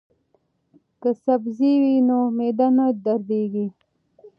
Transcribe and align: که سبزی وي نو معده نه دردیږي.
که 1.01 1.09
سبزی 1.23 1.71
وي 1.81 1.95
نو 2.07 2.17
معده 2.37 2.67
نه 2.77 2.85
دردیږي. 3.03 3.67